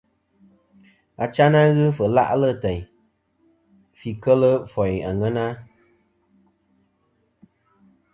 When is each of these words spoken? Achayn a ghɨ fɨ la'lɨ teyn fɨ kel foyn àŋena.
Achayn 1.23 1.53
a 1.59 1.61
ghɨ 1.75 1.85
fɨ 1.97 2.03
la'lɨ 2.15 2.49
teyn 2.61 2.81
fɨ 3.97 4.09
kel 4.23 4.41
foyn 4.73 4.95
àŋena. 5.09 5.45